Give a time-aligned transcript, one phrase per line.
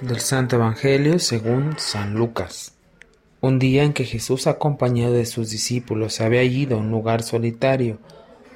[0.00, 2.72] Del Santo Evangelio según San Lucas.
[3.42, 7.98] Un día en que Jesús acompañado de sus discípulos había ido a un lugar solitario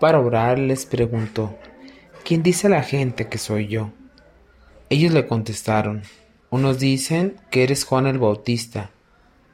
[0.00, 1.58] para orar, les preguntó,
[2.24, 3.90] ¿quién dice la gente que soy yo?
[4.90, 6.02] Ellos le contestaron,
[6.50, 8.90] unos dicen que eres Juan el Bautista,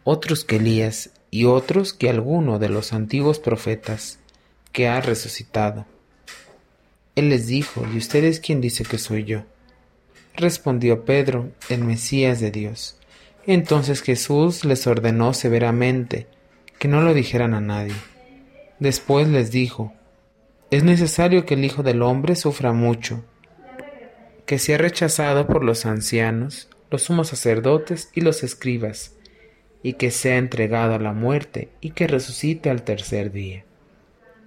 [0.02, 4.18] otros que Elías y otros que alguno de los antiguos profetas
[4.72, 5.86] que ha resucitado.
[7.14, 9.44] Él les dijo, ¿y ustedes quién dice que soy yo?
[10.36, 12.98] Respondió Pedro, el Mesías de Dios.
[13.46, 16.26] Entonces Jesús les ordenó severamente
[16.78, 17.94] que no lo dijeran a nadie.
[18.78, 19.94] Después les dijo,
[20.70, 23.24] es necesario que el Hijo del Hombre sufra mucho,
[24.44, 29.14] que sea rechazado por los ancianos, los sumos sacerdotes y los escribas,
[29.82, 33.64] y que sea entregado a la muerte y que resucite al tercer día.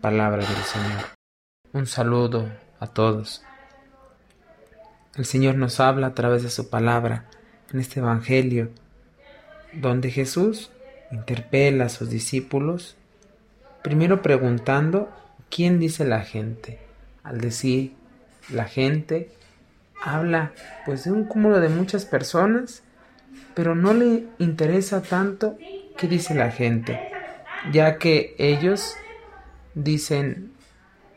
[0.02, 1.06] Palabra del Señor.
[1.74, 3.44] Un saludo a todos.
[5.16, 7.26] El Señor nos habla a través de su palabra
[7.74, 8.70] en este Evangelio,
[9.74, 10.72] donde Jesús
[11.12, 12.96] interpela a sus discípulos,
[13.82, 15.10] primero preguntando
[15.50, 16.80] quién dice la gente.
[17.24, 17.94] Al decir
[18.54, 19.32] la gente,
[20.02, 20.54] habla
[20.86, 22.84] pues de un cúmulo de muchas personas,
[23.56, 25.58] pero no le interesa tanto
[25.98, 27.12] qué dice la gente,
[27.74, 28.94] ya que ellos
[29.74, 30.54] dicen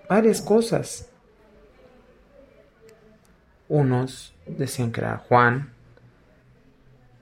[0.09, 1.12] varias cosas
[3.73, 5.73] unos decían que era Juan,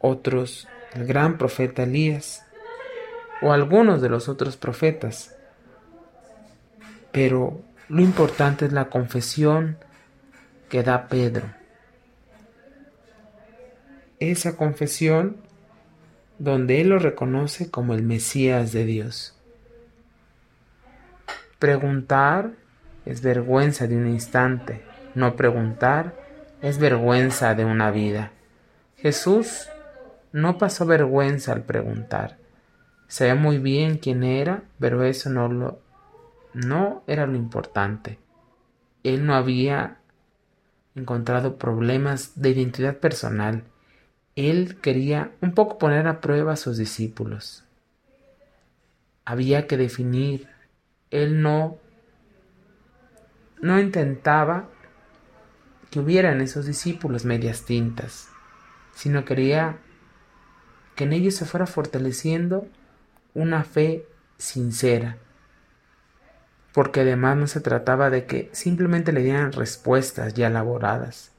[0.01, 2.45] otros el gran profeta Elías
[3.41, 5.37] o algunos de los otros profetas.
[7.13, 9.79] Pero lo importante es la confesión
[10.69, 11.47] que da Pedro.
[14.19, 15.37] Esa confesión
[16.41, 19.37] donde él lo reconoce como el Mesías de Dios.
[21.61, 22.51] Preguntar
[23.07, 24.83] es vergüenza de un instante,
[25.15, 26.30] no preguntar
[26.63, 28.33] es vergüenza de una vida.
[28.97, 29.69] Jesús
[30.33, 32.39] no pasó vergüenza al preguntar.
[33.09, 35.81] Sabía muy bien quién era, pero eso no lo
[36.53, 38.19] no era lo importante.
[39.05, 39.99] Él no había
[40.95, 43.65] encontrado problemas de identidad personal.
[44.37, 47.65] Él quería un poco poner a prueba a sus discípulos.
[49.25, 50.49] Había que definir.
[51.11, 51.79] Él no
[53.61, 54.69] no intentaba
[55.91, 58.29] que hubieran esos discípulos medias tintas,
[58.95, 59.79] sino quería
[60.95, 62.69] que en ellos se fuera fortaleciendo
[63.35, 64.07] una fe
[64.39, 65.19] sincera,
[66.73, 71.33] porque además no se trataba de que simplemente le dieran respuestas ya elaboradas,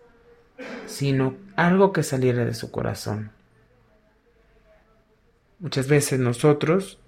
[0.85, 3.31] sino algo que saliera de su corazón.
[5.59, 6.99] Muchas veces nosotros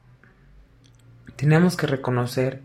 [1.36, 2.62] tenemos que reconocer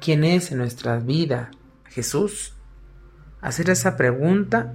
[0.00, 1.50] quién es en nuestra vida
[1.86, 2.55] Jesús
[3.40, 4.72] hacer esa pregunta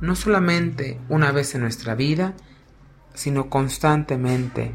[0.00, 2.34] no solamente una vez en nuestra vida,
[3.14, 4.72] sino constantemente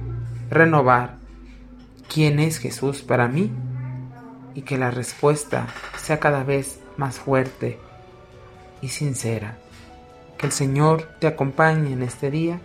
[0.49, 1.17] renovar
[2.11, 3.51] quién es Jesús para mí
[4.55, 7.77] y que la respuesta sea cada vez más fuerte
[8.81, 9.57] y sincera.
[10.37, 12.61] Que el Señor te acompañe en este día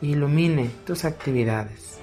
[0.00, 1.98] e ilumine tus actividades.